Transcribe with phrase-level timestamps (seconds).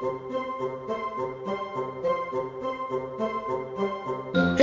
[0.00, 0.06] Hey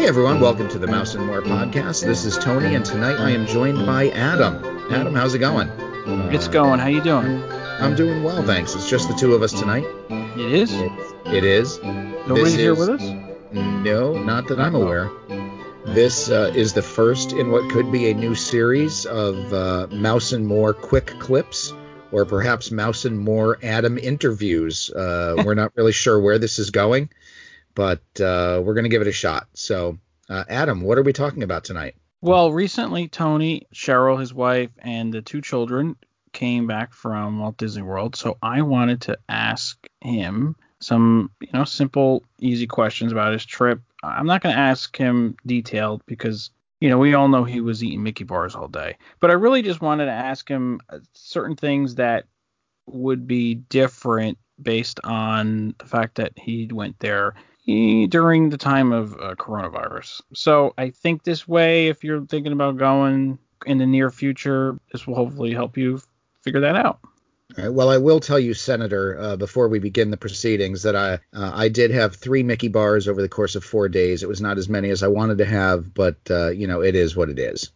[0.08, 2.04] everyone, welcome to the Mouse and More podcast.
[2.04, 4.56] This is Tony, and tonight I am joined by Adam.
[4.92, 5.70] Adam, how's it going?
[6.34, 6.80] It's going.
[6.80, 7.44] How you doing?
[7.80, 8.74] I'm doing well, thanks.
[8.74, 9.86] It's just the two of us tonight.
[10.10, 10.74] It is.
[11.28, 11.80] It is.
[11.84, 13.04] Nobody's here is- with us.
[13.52, 15.12] No, not that I'm aware.
[15.86, 20.32] This uh, is the first in what could be a new series of uh, Mouse
[20.32, 21.74] and More quick clips,
[22.12, 24.90] or perhaps Mouse and More Adam interviews.
[24.90, 27.10] Uh, we're not really sure where this is going,
[27.76, 29.48] but uh, we're going to give it a shot.
[29.54, 29.98] So,
[30.30, 31.96] uh, Adam, what are we talking about tonight?
[32.22, 35.96] Well, recently Tony, Cheryl, his wife, and the two children
[36.34, 38.16] came back from Walt Disney World.
[38.16, 43.82] So I wanted to ask him some, you know, simple, easy questions about his trip.
[44.04, 47.84] I'm not going to ask him detailed because, you know, we all know he was
[47.84, 48.98] eating Mickey bars all day.
[49.20, 52.26] But I really just wanted to ask him uh, certain things that
[52.86, 59.14] would be different based on the fact that he went there during the time of
[59.16, 60.22] uh, coronavirus.
[60.34, 65.06] So I think this way, if you're thinking about going in the near future, this
[65.06, 66.00] will hopefully help you
[66.44, 67.00] figure that out.
[67.58, 71.14] Right, well, I will tell you, Senator, uh, before we begin the proceedings, that I
[71.34, 74.22] uh, I did have three Mickey bars over the course of four days.
[74.22, 76.94] It was not as many as I wanted to have, but uh, you know, it
[76.96, 77.72] is what it is.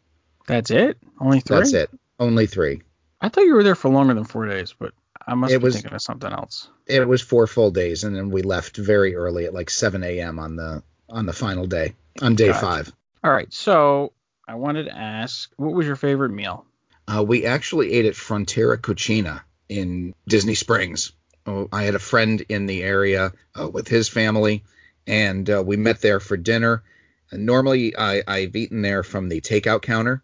[0.47, 0.97] That's it?
[1.19, 1.57] Only three?
[1.57, 1.89] That's it.
[2.19, 2.81] Only three.
[3.21, 4.93] I thought you were there for longer than four days, but
[5.25, 6.69] I must It be was- thinking of something else.
[6.87, 10.37] It was four full days, and then we left very early at like 7 a.m.
[10.39, 12.59] on the on the final day, on day Gotcha.
[12.61, 12.93] five.
[13.23, 14.13] All right, so
[14.47, 16.65] I wanted to ask, what was your favorite meal?
[17.07, 21.13] Uh, we actually ate at Frontera Cocina in Disney Springs.
[21.47, 24.63] Oh, I had a friend in the area uh, with his family,
[25.07, 26.83] and uh, we met there for dinner.
[27.31, 30.21] And normally, I, I've eaten there from the takeout counter,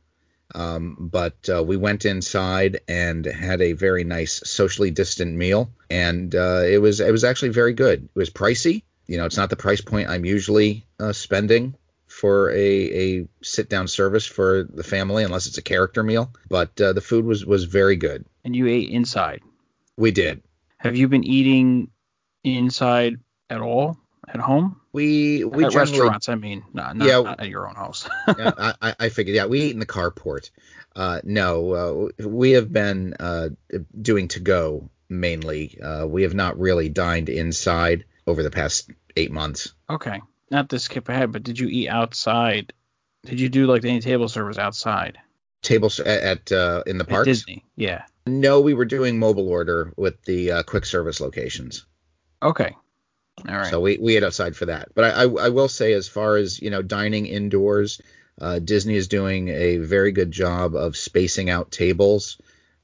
[0.54, 6.36] um, but uh, we went inside and had a very nice socially distant meal, and
[6.36, 8.04] uh, it was it was actually very good.
[8.04, 8.84] It was pricey.
[9.08, 11.76] You know, it's not the price point I'm usually uh, spending
[12.20, 12.56] for a,
[13.20, 16.32] a sit down service for the family unless it's a character meal.
[16.50, 18.26] But uh, the food was was very good.
[18.44, 19.42] And you ate inside.
[19.98, 20.42] We did.
[20.78, 21.90] Have you been eating
[22.44, 23.18] inside
[23.50, 24.80] at all at home?
[24.94, 27.22] We we at restaurants, I mean, not, not, Yeah.
[27.22, 28.08] not at your own house.
[28.28, 30.50] yeah, I, I- I figured yeah we eat in the carport.
[30.96, 33.50] Uh, no, uh, we have been uh,
[34.02, 35.80] doing to go mainly.
[35.80, 39.74] Uh, we have not really dined inside over the past eight months.
[39.90, 40.20] okay,
[40.50, 42.74] not to skip ahead, but did you eat outside?
[43.26, 45.18] Did you do like any table service outside
[45.62, 47.26] Tables at, at uh, in the park.
[47.26, 47.66] Disney?
[47.76, 48.04] Yeah.
[48.26, 51.86] No, we were doing mobile order with the uh, quick service locations.
[52.44, 52.76] Okay.
[53.48, 53.70] All right.
[53.70, 54.90] So we, we ate outside for that.
[54.94, 58.02] But I, I, I will say, as far as you know, dining indoors,
[58.40, 62.38] uh, Disney is doing a very good job of spacing out tables.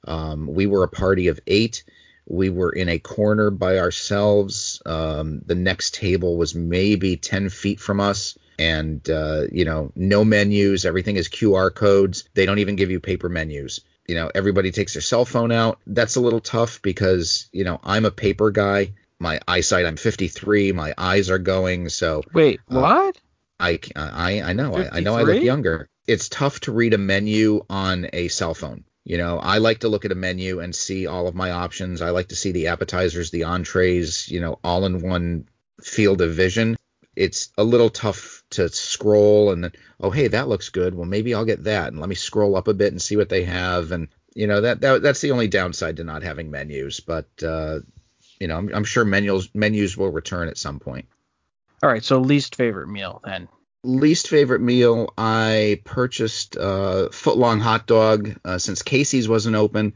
[0.06, 1.84] Um, we were a party of eight.
[2.26, 4.80] We were in a corner by ourselves.
[4.86, 8.38] Um, the next table was maybe 10 feet from us.
[8.58, 10.84] And, uh, you know, no menus.
[10.84, 12.28] Everything is QR codes.
[12.34, 13.80] They don't even give you paper menus.
[14.06, 15.80] You know, everybody takes their cell phone out.
[15.86, 20.72] That's a little tough because, you know, I'm a paper guy my eyesight i'm 53
[20.72, 23.20] my eyes are going so Wait, uh, what?
[23.60, 26.98] i i i know I, I know i look younger it's tough to read a
[26.98, 30.74] menu on a cell phone you know i like to look at a menu and
[30.74, 34.58] see all of my options i like to see the appetizers the entrees you know
[34.64, 35.46] all in one
[35.82, 36.76] field of vision
[37.16, 41.34] it's a little tough to scroll and then oh hey that looks good well maybe
[41.34, 43.92] i'll get that and let me scroll up a bit and see what they have
[43.92, 47.78] and you know that, that that's the only downside to not having menus but uh
[48.38, 51.06] you know, I'm, I'm sure menus menus will return at some point.
[51.82, 52.04] All right.
[52.04, 53.48] So least favorite meal then.
[53.84, 59.92] Least favorite meal, I purchased a foot long hot dog uh, since Casey's wasn't open.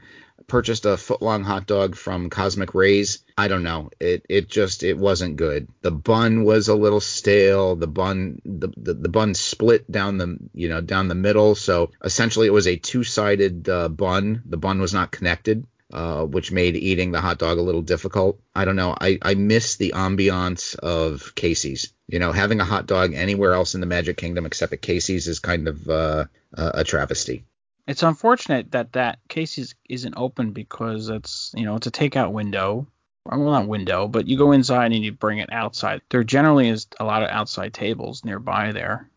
[0.46, 3.18] Purchased a footlong hot dog from Cosmic Rays.
[3.36, 5.68] I don't know, it it just it wasn't good.
[5.82, 7.76] The bun was a little stale.
[7.76, 11.54] The bun the, the, the bun split down the you know down the middle.
[11.54, 14.42] So essentially, it was a two sided uh, bun.
[14.46, 15.66] The bun was not connected.
[15.92, 18.40] Uh, which made eating the hot dog a little difficult.
[18.54, 18.94] I don't know.
[19.00, 21.92] I, I miss the ambiance of Casey's.
[22.08, 25.28] You know, having a hot dog anywhere else in the Magic Kingdom except at Casey's
[25.28, 26.24] is kind of uh,
[26.54, 27.44] a travesty.
[27.86, 32.86] It's unfortunate that that Casey's isn't open because it's you know it's a takeout window.
[33.24, 36.00] Well, not window, but you go inside and you bring it outside.
[36.08, 39.10] There generally is a lot of outside tables nearby there.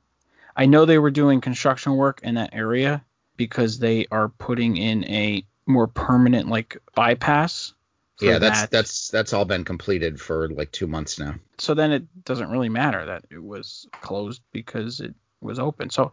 [0.56, 3.06] I know they were doing construction work in that area
[3.38, 7.74] because they are putting in a more permanent like bypass.
[8.20, 8.72] Yeah, that's that.
[8.72, 11.36] that's that's all been completed for like two months now.
[11.58, 15.90] so then it doesn't really matter that it was closed because it was open.
[15.90, 16.12] So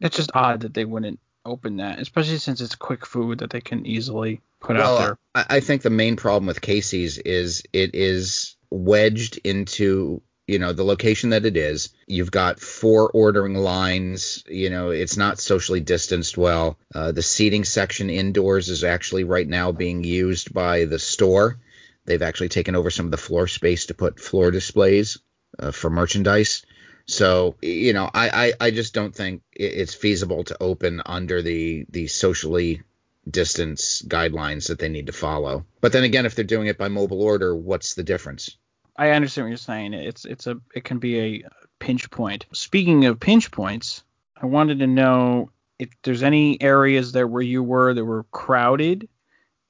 [0.00, 3.60] it's just odd that they wouldn't open that, especially since it's quick food that they
[3.60, 5.18] can easily put well, out there.
[5.34, 10.72] I, I think the main problem with Casey's is it is wedged into you know
[10.72, 11.90] the location that it is.
[12.06, 16.78] You've got four ordering lines you know it's not socially distanced well.
[16.92, 21.58] Uh, the seating section indoors is actually right now being used by the store.
[22.06, 25.18] They've actually taken over some of the floor space to put floor displays
[25.58, 26.64] uh, for merchandise.
[27.06, 31.84] So you know I, I i just don't think it's feasible to open under the
[31.90, 32.82] the socially
[33.30, 35.66] distance guidelines that they need to follow.
[35.82, 38.56] But then again if they're doing it by mobile order what's the difference
[38.98, 39.94] I understand what you're saying.
[39.94, 41.48] It's it's a it can be a
[41.78, 42.46] pinch point.
[42.52, 44.02] Speaking of pinch points,
[44.36, 49.08] I wanted to know if there's any areas there where you were that were crowded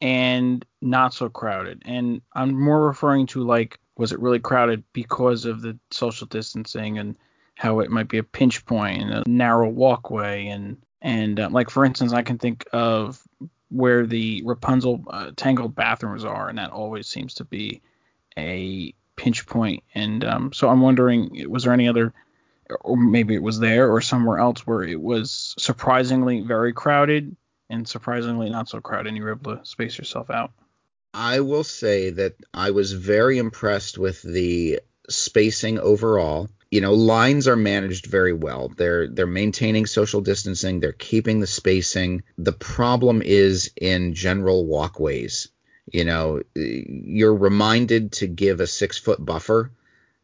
[0.00, 1.82] and not so crowded.
[1.84, 6.98] And I'm more referring to like was it really crowded because of the social distancing
[6.98, 7.16] and
[7.56, 11.68] how it might be a pinch point and a narrow walkway and and uh, like
[11.68, 13.22] for instance I can think of
[13.70, 17.82] where the Rapunzel uh, tangled bathrooms are and that always seems to be
[18.38, 19.82] a pinch point.
[19.94, 22.14] And um, so I'm wondering, was there any other,
[22.80, 27.36] or maybe it was there or somewhere else where it was surprisingly very crowded
[27.68, 30.52] and surprisingly not so crowded, and you were able to space yourself out?
[31.12, 34.80] I will say that I was very impressed with the
[35.10, 36.48] spacing overall.
[36.70, 38.68] You know, lines are managed very well.
[38.68, 42.22] They're they're maintaining social distancing, they're keeping the spacing.
[42.36, 45.48] The problem is in general walkways.
[45.90, 49.70] You know, you're reminded to give a six foot buffer,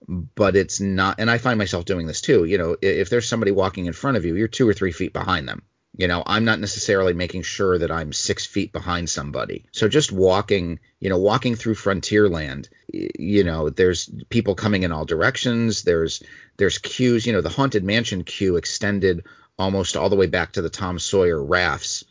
[0.09, 1.19] but it's not.
[1.19, 2.45] And I find myself doing this too.
[2.45, 5.13] You know, if there's somebody walking in front of you, you're two or three feet
[5.13, 5.63] behind them.
[5.97, 9.67] You know, I'm not necessarily making sure that I'm six feet behind somebody.
[9.71, 14.91] So just walking, you know, walking through frontier land, you know, there's people coming in
[14.91, 15.85] all directions.
[15.85, 16.21] There's
[16.57, 17.27] there's queues.
[17.27, 19.25] You know, the haunted mansion queue extended
[19.57, 22.05] almost all the way back to the Tom Sawyer rafts,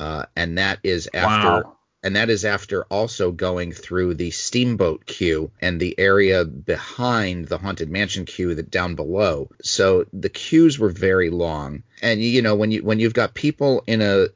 [0.00, 1.75] uh, and that is after Wow.
[2.06, 7.58] And that is after also going through the steamboat queue and the area behind the
[7.58, 9.50] haunted mansion queue that down below.
[9.60, 13.82] So the queues were very long, and you know when you when you've got people
[13.88, 14.28] in a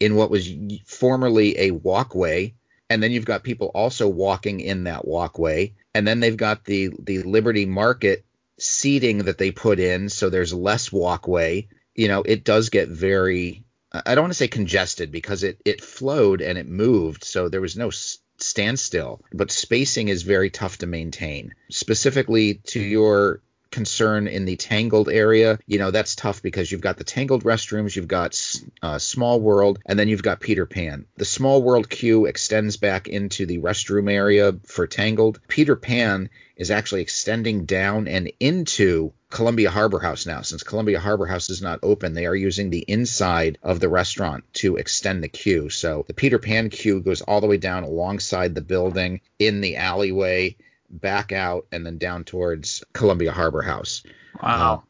[0.00, 0.50] in what was
[0.86, 2.54] formerly a walkway,
[2.88, 6.88] and then you've got people also walking in that walkway, and then they've got the
[7.00, 8.24] the Liberty Market
[8.58, 11.68] seating that they put in, so there's less walkway.
[11.94, 15.82] You know, it does get very I don't want to say congested because it it
[15.82, 17.90] flowed and it moved, so there was no
[18.38, 19.22] standstill.
[19.32, 21.54] But spacing is very tough to maintain.
[21.70, 26.96] Specifically to your concern in the tangled area, you know that's tough because you've got
[26.96, 28.38] the tangled restrooms, you've got
[28.82, 31.06] uh, Small World, and then you've got Peter Pan.
[31.16, 35.40] The Small World queue extends back into the restroom area for tangled.
[35.48, 40.42] Peter Pan is actually extending down and into Columbia Harbor House now.
[40.42, 44.44] Since Columbia Harbor House is not open, they are using the inside of the restaurant
[44.54, 45.70] to extend the queue.
[45.70, 49.76] So the Peter Pan queue goes all the way down alongside the building in the
[49.76, 50.56] alleyway,
[50.90, 54.02] back out, and then down towards Columbia Harbor House.
[54.42, 54.72] Wow.
[54.72, 54.82] Um,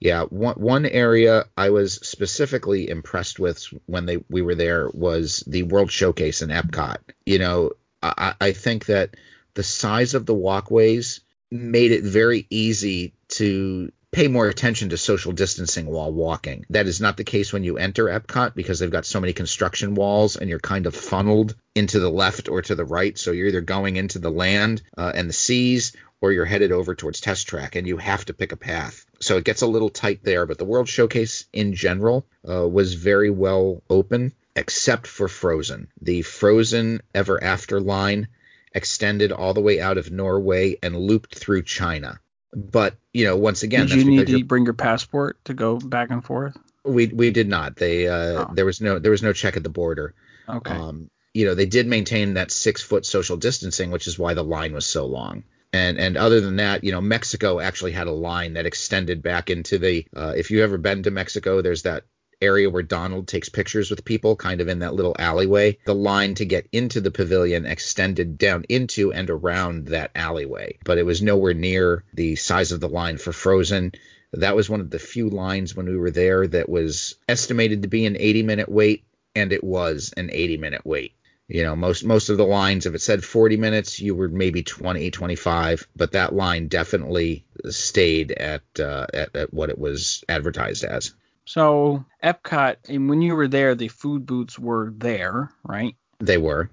[0.00, 5.44] yeah, one one area I was specifically impressed with when they we were there was
[5.46, 6.96] the World Showcase in Epcot.
[7.26, 9.16] You know, I, I think that
[9.52, 11.20] the size of the walkways
[11.50, 16.66] made it very easy to pay more attention to social distancing while walking.
[16.70, 19.94] That is not the case when you enter Epcot because they've got so many construction
[19.94, 23.16] walls and you're kind of funneled into the left or to the right.
[23.16, 26.94] So you're either going into the land uh, and the seas or you're headed over
[26.94, 29.06] towards Test Track and you have to pick a path.
[29.20, 32.94] So it gets a little tight there, but the World Showcase in general uh, was
[32.94, 35.88] very well open, except for Frozen.
[36.02, 38.28] The Frozen Ever After line
[38.74, 42.20] extended all the way out of Norway and looped through China.
[42.52, 46.10] But you know, once again, Did you need to bring your passport to go back
[46.10, 46.56] and forth?
[46.84, 47.76] we we did not.
[47.76, 48.50] They uh, Oh.
[48.54, 50.14] there was no there was no check at the border.
[50.48, 50.72] Okay.
[50.74, 54.42] Um, you know, they did maintain that six foot social distancing, which is why the
[54.42, 55.44] line was so long.
[55.72, 59.50] And and other than that, you know, Mexico actually had a line that extended back
[59.50, 60.06] into the.
[60.16, 62.04] Uh, if you've ever been to Mexico, there's that
[62.40, 65.78] area where Donald takes pictures with people, kind of in that little alleyway.
[65.84, 70.98] The line to get into the pavilion extended down into and around that alleyway, but
[70.98, 73.92] it was nowhere near the size of the line for Frozen.
[74.32, 77.88] That was one of the few lines when we were there that was estimated to
[77.88, 79.04] be an 80 minute wait,
[79.34, 81.14] and it was an 80 minute wait.
[81.48, 84.62] You know, most most of the lines, if it said 40 minutes, you were maybe
[84.62, 90.84] 20, 25, but that line definitely stayed at uh, at, at what it was advertised
[90.84, 91.12] as.
[91.54, 95.96] So Epcot, and when you were there, the food booths were there, right?
[96.20, 96.70] They were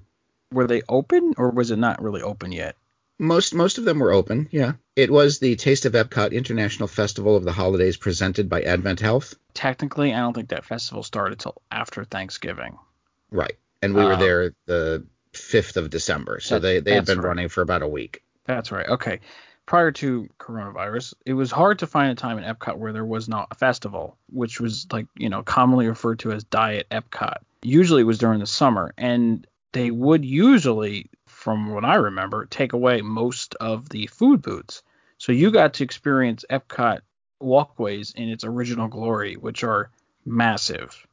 [0.51, 2.75] Were they open or was it not really open yet?
[3.19, 4.48] most most of them were open.
[4.51, 9.00] Yeah, It was the Taste of Epcot International Festival of the Holidays presented by Advent
[9.00, 9.34] Health.
[9.55, 12.77] Technically, I don't think that festival started till after Thanksgiving.
[13.31, 13.57] Right.
[13.81, 15.03] And we were Um, there the
[15.34, 16.39] 5th of December.
[16.41, 17.27] So That- they, they had been right.
[17.29, 18.22] running for about a week.
[18.46, 18.88] That's right.
[18.88, 19.19] Okay.
[19.67, 23.27] Prior to coronavirus, it was hard to find a time in Epcot where there was
[23.27, 27.39] not a festival, which was like, you know, commonly referred to as Diet Epcot.
[27.62, 32.74] Usually it was during the summer, and they would usually, from what I remember, take
[32.74, 34.83] away most of the food booths.
[35.17, 37.01] So you got to experience Epcot
[37.39, 39.91] walkways in its original glory, which are
[40.25, 41.05] massive.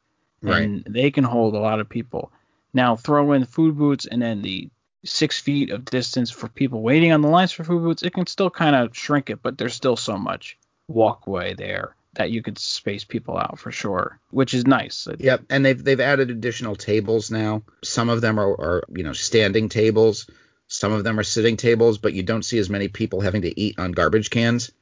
[0.42, 0.62] Right.
[0.62, 2.30] And they can hold a lot of people.
[2.72, 4.70] Now throw in food booths and then the
[5.04, 8.26] six feet of distance for people waiting on the lines for food booths, it can
[8.26, 10.58] still kind of shrink it, but there's still so much
[10.88, 15.08] walkway there that you could space people out for sure, which is nice.
[15.18, 17.62] Yep, and they've they've added additional tables now.
[17.82, 20.28] Some of them are, are you know standing tables,
[20.68, 23.60] some of them are sitting tables, but you don't see as many people having to
[23.60, 24.72] eat on garbage cans.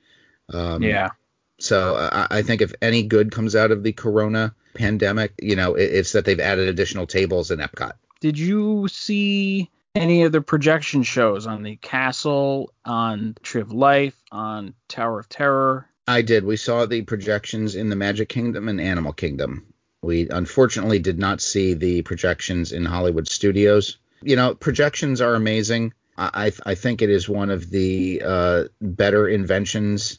[0.52, 1.10] Um, yeah.
[1.58, 5.56] So uh, I, I think if any good comes out of the Corona pandemic, you
[5.56, 7.92] know, it, it's that they've added additional tables in Epcot.
[8.20, 14.16] Did you see any of the projection shows on the castle, on Tree of Life,
[14.30, 15.86] on Tower of Terror?
[16.08, 16.44] I did.
[16.44, 19.72] We saw the projections in the Magic Kingdom and Animal Kingdom.
[20.02, 23.98] We unfortunately did not see the projections in Hollywood Studios.
[24.22, 25.92] You know, projections are amazing.
[26.18, 30.18] I, I think it is one of the uh, better inventions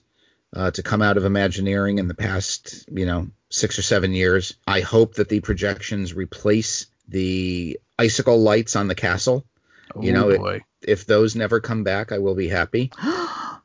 [0.56, 4.56] uh, to come out of Imagineering in the past, you know, six or seven years.
[4.66, 9.46] I hope that the projections replace the icicle lights on the castle.
[10.02, 10.62] You Oh, know, it- boy.
[10.86, 12.92] If those never come back, I will be happy.
[12.98, 13.60] I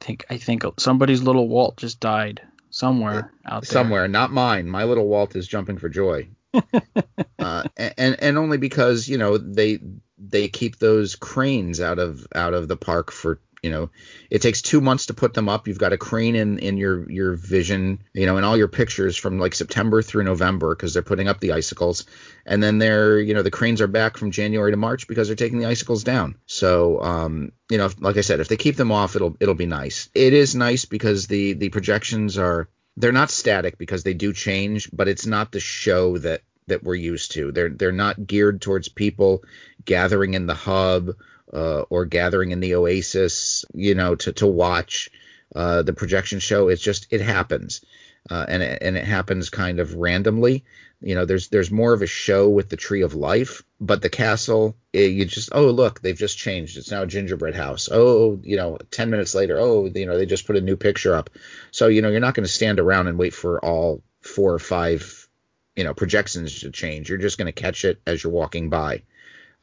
[0.00, 3.68] think I think somebody's little Walt just died somewhere out there.
[3.72, 4.68] somewhere, not mine.
[4.68, 6.28] My little Walt is jumping for joy.
[7.38, 9.78] uh, and and only because you know they
[10.18, 13.88] they keep those cranes out of out of the park for you know
[14.30, 15.66] it takes two months to put them up.
[15.66, 19.16] You've got a crane in in your your vision, you know, in all your pictures
[19.16, 22.04] from like September through November because they're putting up the icicles,
[22.44, 25.36] and then they're you know the cranes are back from January to March because they're
[25.36, 26.36] taking the icicles down.
[26.44, 29.66] So um you know like I said, if they keep them off, it'll it'll be
[29.66, 30.10] nice.
[30.14, 32.68] It is nice because the the projections are
[32.98, 36.94] they're not static because they do change, but it's not the show that that we're
[36.94, 37.52] used to.
[37.52, 39.42] They're they're not geared towards people
[39.84, 41.10] gathering in the hub
[41.54, 45.10] uh, or gathering in the Oasis, you know, to to watch
[45.54, 46.68] uh, the projection show.
[46.68, 47.82] It's just it happens,
[48.30, 50.64] uh, and it, and it happens kind of randomly.
[51.00, 54.08] You know, there's there's more of a show with the Tree of Life, but the
[54.08, 56.76] castle, eh, you just oh look, they've just changed.
[56.76, 57.88] It's now a gingerbread house.
[57.92, 61.14] Oh, you know, ten minutes later, oh, you know, they just put a new picture
[61.14, 61.30] up.
[61.70, 64.58] So you know, you're not going to stand around and wait for all four or
[64.58, 65.28] five,
[65.76, 67.08] you know, projections to change.
[67.08, 69.02] You're just going to catch it as you're walking by.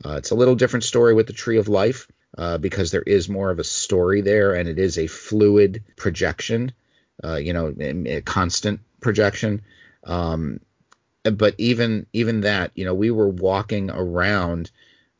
[0.06, 3.30] Uh, it's a little different story with the Tree of Life uh, because there is
[3.30, 6.72] more of a story there, and it is a fluid projection.
[7.24, 9.62] Uh, you know, a, constant projection.
[10.06, 10.60] Um,
[11.24, 14.72] but even even that, you know, we were walking around,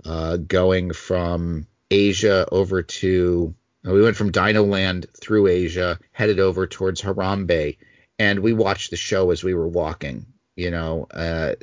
[0.04, 3.54] uh, going from Asia over to.
[3.84, 7.78] We went from Dino Land through Asia, headed over towards Harambe,
[8.20, 10.26] and we watched the show as we were walking.
[10.56, 11.56] You know, uh,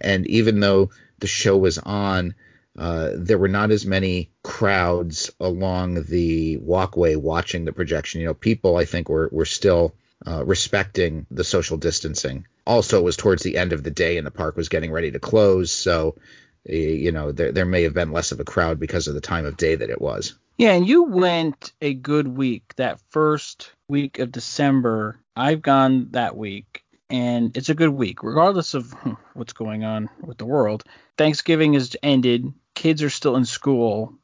[0.00, 2.34] and even though the show was on,
[2.78, 8.20] uh, there were not as many crowds along the walkway watching the projection.
[8.20, 9.94] You know, people I think were were still
[10.26, 12.46] uh, respecting the social distancing.
[12.66, 15.10] Also, it was towards the end of the day and the park was getting ready
[15.10, 16.16] to close, so
[16.64, 19.46] you know there there may have been less of a crowd because of the time
[19.46, 20.34] of day that it was.
[20.58, 22.74] Yeah, and you went a good week.
[22.76, 28.74] That first week of December, I've gone that week, and it's a good week, regardless
[28.74, 30.84] of hmm, what's going on with the world.
[31.18, 32.52] Thanksgiving is ended.
[32.76, 34.14] Kids are still in school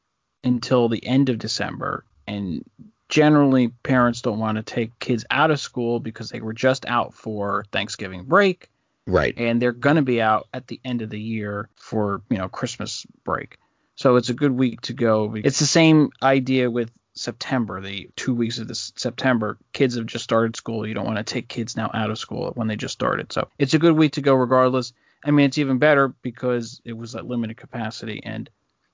[0.45, 2.65] until the end of December, and
[3.09, 7.15] generally parents don't want to take kids out of school because they were just out
[7.15, 8.69] for Thanksgiving break
[9.07, 9.35] Right.
[9.37, 12.49] and they're going to be out at the end of the year for you know
[12.49, 13.57] Christmas break.
[13.97, 15.35] So it's a good week to go.
[15.35, 19.59] It's the same idea with September, the two weeks of this September.
[19.73, 20.87] Kids have just started school.
[20.87, 23.33] You don't want to take kids now out of school when they just started.
[23.33, 24.93] So it's a good week to go regardless.
[25.25, 28.49] I mean, it's even better because it was at limited capacity and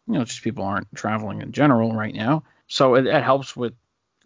[0.06, 2.44] you know just people aren't traveling in general right now.
[2.66, 3.74] So it, it helps with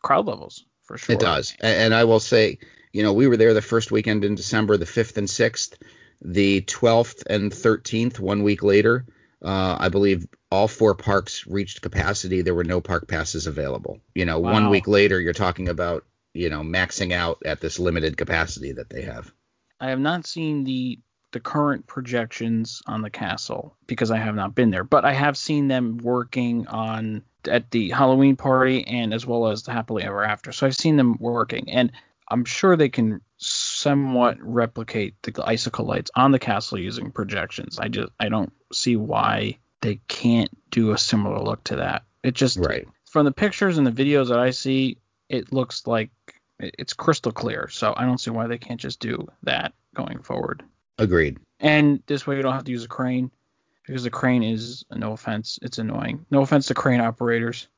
[0.02, 1.14] crowd levels for sure.
[1.14, 1.54] It does.
[1.60, 2.58] And I will say,
[2.92, 5.74] you know, we were there the first weekend in December, the 5th and 6th,
[6.20, 9.06] the 12th and 13th, one week later.
[9.42, 12.42] Uh, I believe all four parks reached capacity.
[12.42, 14.00] There were no park passes available.
[14.14, 18.16] You know, one week later, you're talking about, you know, maxing out at this limited
[18.16, 19.32] capacity that they have.
[19.80, 21.00] I have not seen the
[21.32, 25.36] the current projections on the castle because I have not been there, but I have
[25.36, 30.22] seen them working on at the Halloween party and as well as the Happily Ever
[30.22, 30.52] After.
[30.52, 31.90] So I've seen them working, and
[32.28, 37.78] I'm sure they can somewhat replicate the icicle lights on the castle using projections.
[37.78, 42.04] I just I don't see why they can't do a similar look to that.
[42.22, 42.86] It just Right.
[43.10, 44.98] from the pictures and the videos that I see,
[45.28, 46.10] it looks like
[46.60, 47.68] it's crystal clear.
[47.68, 50.62] So I don't see why they can't just do that going forward.
[50.98, 51.38] Agreed.
[51.60, 53.30] And this way you don't have to use a crane
[53.86, 56.24] because the crane is no offense, it's annoying.
[56.30, 57.68] No offense to crane operators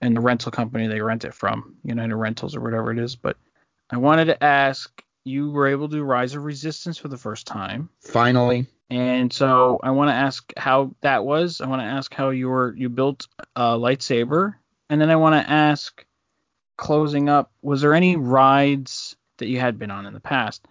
[0.00, 3.16] and the rental company they rent it from, United Rentals or whatever it is.
[3.16, 3.36] But
[3.90, 7.46] I wanted to ask, you were able to do Rise of Resistance for the first
[7.46, 7.88] time.
[8.00, 11.60] Finally, And so I want to ask how that was.
[11.62, 13.26] I want to ask how you were you built
[13.56, 14.54] a lightsaber,
[14.90, 16.04] and then I want to ask,
[16.76, 20.66] closing up, was there any rides that you had been on in the past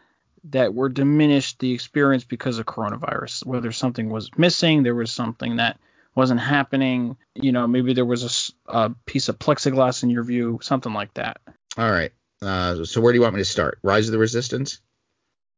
[0.45, 3.45] that were diminished the experience because of coronavirus?
[3.45, 5.79] Whether something was missing, there was something that
[6.15, 10.93] wasn't happening, you know, maybe there was a piece of plexiglass in your view, something
[10.93, 11.39] like that.
[11.77, 12.11] all right.
[12.41, 13.79] Uh, so where do you want me to start?
[13.83, 14.81] Rise of the Resistance.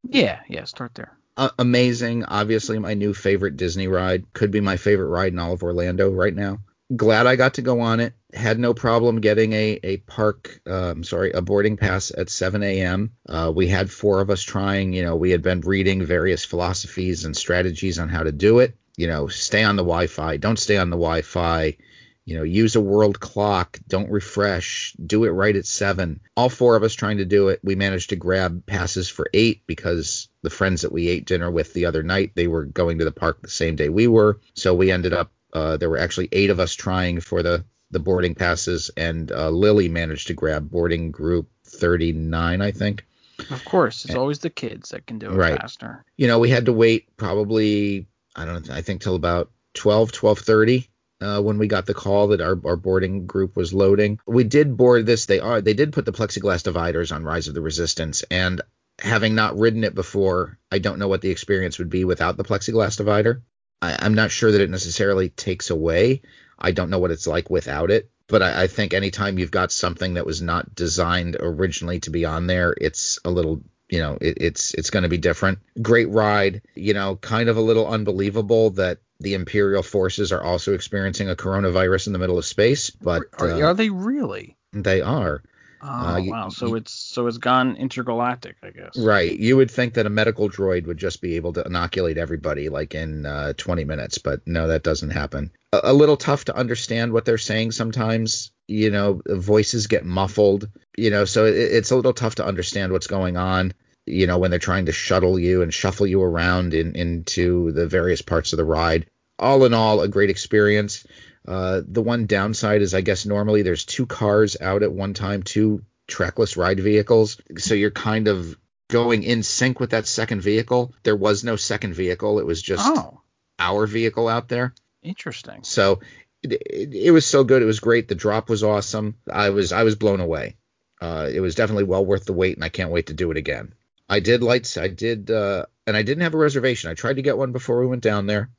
[0.03, 1.17] Yeah, yeah, start there.
[1.37, 2.25] Uh, amazing.
[2.25, 4.31] Obviously, my new favorite Disney ride.
[4.33, 6.59] Could be my favorite ride in all of Orlando right now.
[6.95, 8.13] Glad I got to go on it.
[8.33, 13.11] Had no problem getting a a park, um, sorry, a boarding pass at 7 a.m.
[13.29, 14.93] Uh, we had four of us trying.
[14.93, 18.75] You know, we had been reading various philosophies and strategies on how to do it.
[18.97, 20.37] You know, stay on the Wi-Fi.
[20.37, 21.77] Don't stay on the Wi-Fi.
[22.25, 23.79] You know, use a world clock.
[23.87, 24.95] Don't refresh.
[25.03, 26.21] Do it right at seven.
[26.37, 27.59] All four of us trying to do it.
[27.63, 31.73] We managed to grab passes for eight because the friends that we ate dinner with
[31.73, 34.39] the other night, they were going to the park the same day we were.
[34.53, 37.99] So we ended up, uh, there were actually eight of us trying for the, the
[37.99, 43.05] boarding passes, and uh, Lily managed to grab boarding group 39, I think.
[43.49, 45.59] Of course, it's always the kids that can do it Right.
[45.59, 46.05] faster.
[46.17, 50.11] you know, we had to wait probably I don't know, I think till about 12,
[50.11, 50.87] 12:30
[51.21, 54.19] uh, when we got the call that our, our boarding group was loading.
[54.27, 55.25] We did board this.
[55.25, 58.61] They are they did put the plexiglass dividers on Rise of the Resistance, and
[58.99, 62.43] having not ridden it before, I don't know what the experience would be without the
[62.43, 63.41] plexiglass divider.
[63.81, 66.21] I, I'm not sure that it necessarily takes away.
[66.63, 68.09] I don't know what it's like without it.
[68.27, 72.25] But I, I think anytime you've got something that was not designed originally to be
[72.25, 76.09] on there, it's a little you know it, it's it's going to be different great
[76.09, 81.29] ride you know kind of a little unbelievable that the imperial forces are also experiencing
[81.29, 84.57] a coronavirus in the middle of space but are, uh, are they really?
[84.71, 85.43] they are
[85.85, 86.49] Oh Uh, you- wow!
[86.49, 88.97] So it's so it's gone intergalactic, I guess.
[88.97, 92.69] right you would think that a medical droid would just be able to inoculate everybody
[92.69, 96.55] like in uh, 20 minutes but no that doesn't happen a, a little tough to
[96.55, 101.91] understand what they're saying sometimes you know voices get muffled you know so it, it's
[101.91, 103.73] a little tough to understand what's going on
[104.05, 107.87] you know when they're trying to shuttle you and shuffle you around in, into the
[107.87, 109.05] various parts of the ride
[109.39, 111.05] all in all a great experience
[111.47, 115.43] uh, the one downside is i guess normally there's two cars out at one time
[115.43, 118.57] two trackless ride vehicles so you're kind of
[118.89, 122.83] going in sync with that second vehicle there was no second vehicle it was just
[122.85, 123.21] Oh,
[123.59, 125.59] our vehicle out there interesting.
[125.63, 125.99] so
[126.43, 127.61] it, it, it was so good.
[127.61, 128.09] It was great.
[128.09, 129.15] The drop was awesome.
[129.31, 130.57] I was I was blown away.
[131.01, 133.37] Uh, it was definitely well worth the wait, and I can't wait to do it
[133.37, 133.73] again.
[134.09, 134.75] I did lights.
[134.75, 136.91] I did, uh, and I didn't have a reservation.
[136.91, 138.49] I tried to get one before we went down there.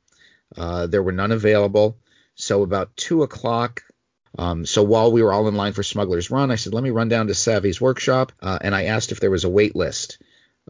[0.57, 1.99] Uh, there were none available.
[2.35, 3.83] So about two o'clock.
[4.37, 6.89] Um, so while we were all in line for Smuggler's Run, I said, "Let me
[6.89, 10.17] run down to Savi's workshop," uh, and I asked if there was a wait list.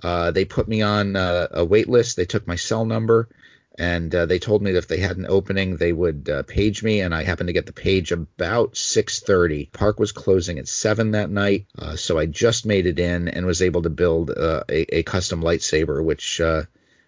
[0.03, 2.15] Uh, they put me on uh, a wait list.
[2.15, 3.29] They took my cell number
[3.77, 6.81] and uh, they told me that if they had an opening, they would uh, page
[6.81, 7.01] me.
[7.01, 9.71] And I happened to get the page about 6:30.
[9.71, 13.45] Park was closing at seven that night, uh, so I just made it in and
[13.45, 16.63] was able to build uh, a, a custom lightsaber, which uh,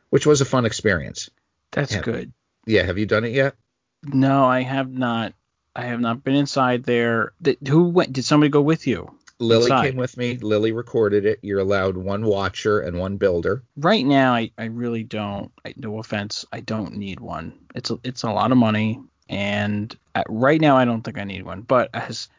[0.09, 1.29] which was a fun experience.
[1.71, 2.33] That's good.
[2.65, 3.55] Yeah, have you done it yet?
[4.03, 5.33] No, I have not.
[5.75, 7.33] I have not been inside there.
[7.43, 8.13] Th- who went?
[8.13, 9.17] Did somebody go with you?
[9.39, 9.91] Lily Inside.
[9.91, 10.37] came with me.
[10.37, 11.39] Lily recorded it.
[11.43, 13.63] You're allowed one watcher and one builder.
[13.75, 15.51] Right now, I, I really don't.
[15.63, 17.53] I, no offense, I don't need one.
[17.75, 21.23] It's a, it's a lot of money, and at, right now I don't think I
[21.23, 21.61] need one.
[21.61, 22.29] But as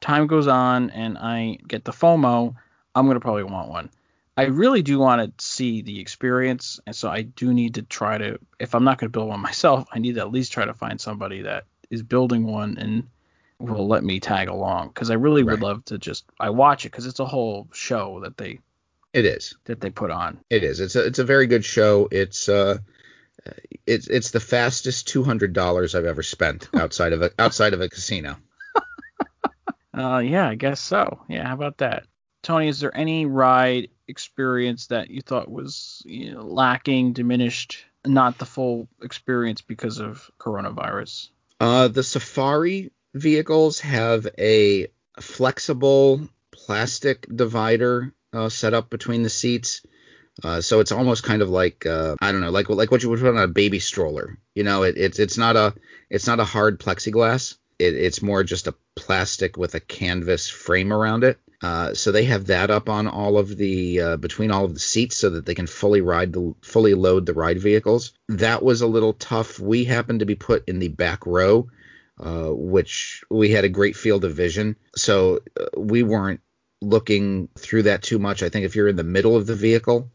[0.00, 2.54] time goes on and I get the FOMO,
[2.94, 3.88] I'm gonna probably want one.
[4.36, 8.16] I really do want to see the experience, and so I do need to try
[8.18, 8.38] to.
[8.58, 11.00] If I'm not gonna build one myself, I need to at least try to find
[11.00, 13.08] somebody that is building one and
[13.58, 16.90] will let me tag along because I really would love to just I watch it
[16.90, 18.58] because it's a whole show that they
[19.12, 19.54] It is.
[19.66, 20.40] that they put on.
[20.50, 20.80] It is.
[20.80, 22.08] It's a it's a very good show.
[22.10, 22.78] It's uh
[23.86, 27.80] it's it's the fastest two hundred dollars I've ever spent outside of a outside of
[27.80, 28.36] a casino.
[29.94, 31.20] Uh, yeah, I guess so.
[31.28, 32.04] Yeah, how about that?
[32.42, 38.38] Tony, is there any ride experience that you thought was you know, lacking, diminished, not
[38.38, 41.30] the full experience because of coronavirus?
[41.58, 44.86] Uh the safari vehicles have a
[45.20, 49.82] flexible plastic divider uh, set up between the seats.
[50.42, 53.10] Uh, so it's almost kind of like uh, I don't know, like like what you
[53.10, 54.38] would put on a baby stroller.
[54.54, 55.74] You know, it, it's it's not a
[56.08, 57.56] it's not a hard plexiglass.
[57.78, 61.38] It, it's more just a plastic with a canvas frame around it.
[61.62, 64.80] Uh, so they have that up on all of the uh, between all of the
[64.80, 68.12] seats so that they can fully ride the fully load the ride vehicles.
[68.28, 69.60] That was a little tough.
[69.60, 71.68] We happened to be put in the back row,
[72.18, 76.40] uh, which we had a great field of vision, so uh, we weren't
[76.80, 78.42] looking through that too much.
[78.42, 80.10] I think if you're in the middle of the vehicle,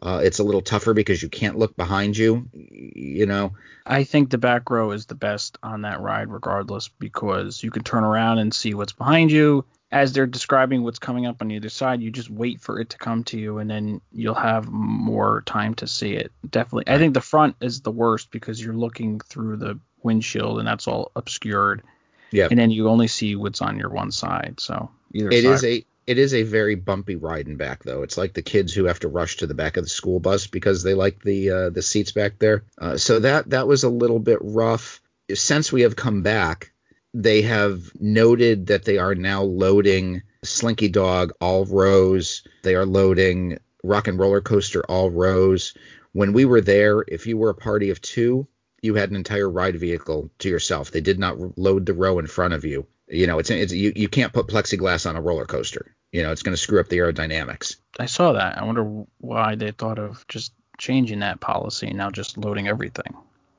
[0.00, 2.48] uh, it's a little tougher because you can't look behind you.
[2.52, 3.54] You know.
[3.84, 7.82] I think the back row is the best on that ride, regardless, because you can
[7.82, 11.68] turn around and see what's behind you as they're describing what's coming up on either
[11.68, 15.42] side, you just wait for it to come to you, and then you'll have more
[15.44, 16.32] time to see it.
[16.48, 20.66] Definitely, I think the front is the worst because you're looking through the windshield, and
[20.66, 21.82] that's all obscured.
[22.30, 22.48] Yeah.
[22.50, 24.54] And then you only see what's on your one side.
[24.58, 25.52] So either it side.
[25.52, 28.02] is a it is a very bumpy ride and back though.
[28.02, 30.46] It's like the kids who have to rush to the back of the school bus
[30.46, 32.64] because they like the uh, the seats back there.
[32.78, 35.00] Uh, so that that was a little bit rough.
[35.32, 36.71] Since we have come back,
[37.14, 42.42] they have noted that they are now loading Slinky Dog all rows.
[42.62, 45.74] They are loading Rock and Roller Coaster all rows.
[46.12, 48.46] When we were there, if you were a party of two,
[48.82, 50.90] you had an entire ride vehicle to yourself.
[50.90, 52.86] They did not load the row in front of you.
[53.08, 55.94] You know, it's, it's you, you can't put plexiglass on a roller coaster.
[56.12, 57.76] You know, it's going to screw up the aerodynamics.
[57.98, 58.58] I saw that.
[58.58, 63.14] I wonder why they thought of just changing that policy now just loading everything.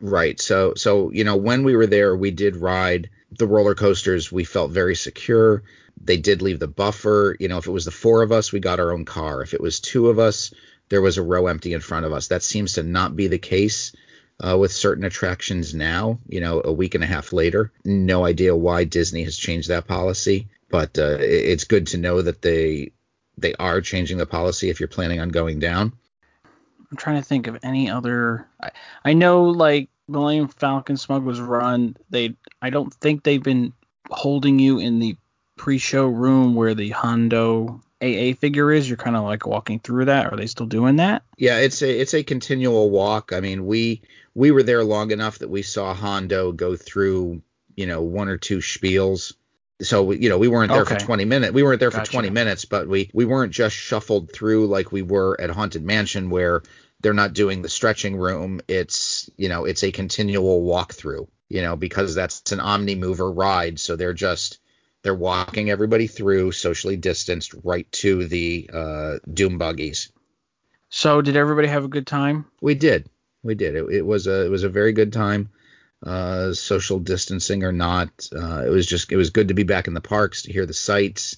[0.06, 0.38] Right.
[0.42, 4.30] So so you know when we were there, we did ride the roller coasters.
[4.34, 5.64] We felt very secure.
[6.04, 7.38] They did leave the buffer.
[7.40, 9.42] You know, if it was the four of us, we got our own car.
[9.42, 10.54] If it was two of us,
[10.90, 12.28] there was a row empty in front of us.
[12.28, 13.94] That seems to not be the case
[14.46, 16.20] uh, with certain attractions now.
[16.28, 19.88] You know, a week and a half later, no idea why Disney has changed that
[19.88, 22.92] policy, but uh, it's good to know that they
[23.38, 25.94] they are changing the policy if you're planning on going down.
[26.94, 28.48] I'm trying to think of any other.
[28.62, 28.70] I,
[29.04, 31.98] I know like Millennium Falcon Smugglers Run.
[32.12, 33.74] They I don't think they've been
[34.12, 35.18] holding you in the
[35.58, 38.88] pre-show room where the Hondo AA figure is.
[38.88, 40.32] You're kind of like walking through that.
[40.32, 41.24] Are they still doing that?
[41.38, 43.34] Yeah, it's a it's a continual walk.
[43.34, 44.04] I mean, we
[44.36, 47.42] we were there long enough that we saw Hondo go through
[47.76, 49.34] you know one or two spiels.
[49.82, 50.94] So you know we weren't there Okay.
[50.94, 51.54] for 20 minutes.
[51.54, 52.06] We weren't there Gotcha.
[52.06, 55.84] for 20 minutes, but we we weren't just shuffled through like we were at Haunted
[55.84, 56.62] Mansion where
[57.04, 58.62] they're not doing the stretching room.
[58.68, 61.28] It's you know it's a continual walkthrough.
[61.50, 64.60] You know because that's an omni mover ride, so they're just
[65.04, 70.12] they're walking everybody through socially distanced right to the uh, doom buggies.
[70.90, 72.46] So did everybody have a good time?
[72.62, 73.10] We did.
[73.44, 73.76] We did.
[73.76, 75.50] It, it was a it was a very good time.
[76.02, 79.88] Uh, social distancing or not, uh, it was just it was good to be back
[79.88, 81.38] in the parks to hear the sights.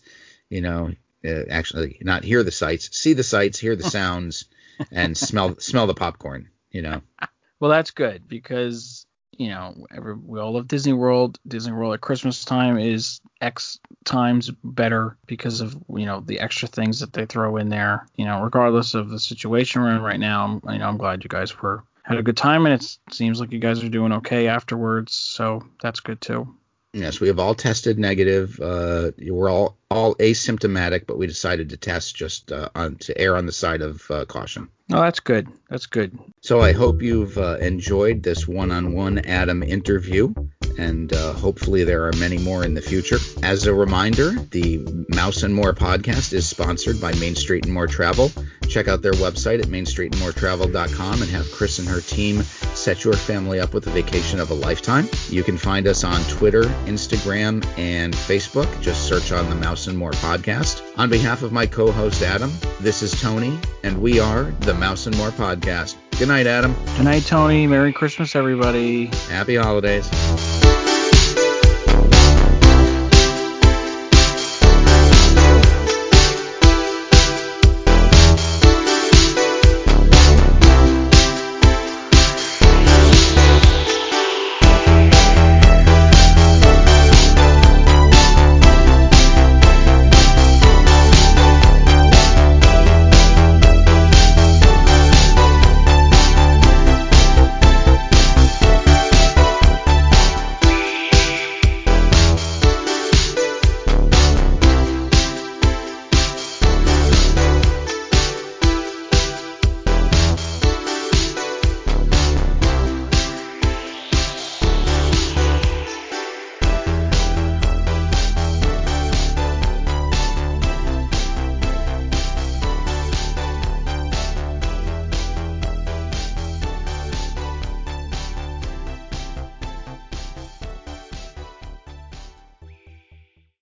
[0.49, 0.91] You know,
[1.25, 4.45] uh, actually not hear the sights, see the sights, hear the sounds,
[4.91, 6.49] and smell smell the popcorn.
[6.71, 7.01] You know.
[7.61, 11.39] Well, that's good because you know every, we all love Disney World.
[11.47, 16.67] Disney World at Christmas time is X times better because of you know the extra
[16.67, 18.07] things that they throw in there.
[18.15, 21.23] You know, regardless of the situation we're in right now, I'm, you know I'm glad
[21.23, 24.11] you guys were had a good time and it seems like you guys are doing
[24.11, 25.13] okay afterwards.
[25.13, 26.55] So that's good too.
[26.95, 28.57] Yes, we have all tested negative.
[28.57, 33.35] Uh, we're all all asymptomatic, but we decided to test just uh, on to err
[33.35, 34.69] on the side of uh, caution.
[34.93, 35.49] Oh, that's good.
[35.69, 36.17] That's good.
[36.41, 40.33] So I hope you've uh, enjoyed this one-on-one Adam interview,
[40.77, 43.17] and uh, hopefully there are many more in the future.
[43.43, 47.87] As a reminder, the Mouse and More podcast is sponsored by Main Street and More
[47.87, 48.31] Travel.
[48.67, 53.59] Check out their website at mainstreetandmoretravel.com and have Chris and her team set your family
[53.59, 55.07] up with a vacation of a lifetime.
[55.29, 58.81] You can find us on Twitter, Instagram, and Facebook.
[58.81, 60.81] Just search on the Mouse and More podcast.
[60.97, 65.17] On behalf of my co-host Adam, this is Tony, and we are the Mouse and
[65.17, 65.95] More podcast.
[66.17, 66.73] Good night, Adam.
[66.95, 67.67] Good night, Tony.
[67.67, 69.07] Merry Christmas, everybody.
[69.29, 70.09] Happy holidays.